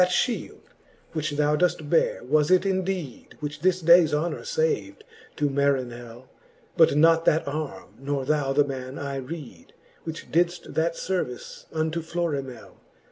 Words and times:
Thatflileld, 0.01 0.63
which 1.13 1.29
thou 1.33 1.55
doeft 1.55 1.87
beare, 1.87 2.23
was 2.23 2.49
it 2.49 2.65
indeed, 2.65 3.35
Which 3.39 3.59
this 3.61 3.81
dayes 3.81 4.15
honour 4.15 4.45
fav'd 4.45 5.03
to 5.35 5.47
Marinell; 5.47 6.27
But 6.75 6.95
not 6.97 7.25
that 7.25 7.47
arme, 7.47 7.93
nor 7.99 8.25
thou 8.25 8.51
the 8.51 8.63
man, 8.65 8.97
I 8.97 9.17
reed, 9.17 9.73
Which 10.03 10.31
didft 10.31 10.73
that 10.73 10.95
fervice 10.95 11.65
unto 11.71 12.01
Florimell. 12.01 12.79